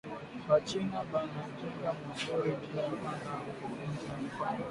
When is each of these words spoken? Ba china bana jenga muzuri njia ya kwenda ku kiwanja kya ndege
Ba 0.47 0.57
china 0.67 0.97
bana 1.11 1.41
jenga 1.57 1.89
muzuri 1.99 2.51
njia 2.61 2.81
ya 2.81 2.89
kwenda 2.89 3.31
ku 3.43 3.51
kiwanja 3.57 3.99
kya 4.03 4.13
ndege 4.17 4.57